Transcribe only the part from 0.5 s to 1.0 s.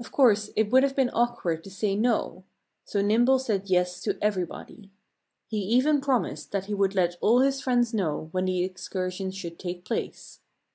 it would have